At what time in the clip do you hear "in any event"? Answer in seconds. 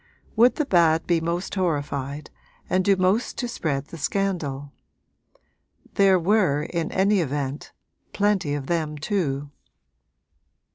6.63-7.71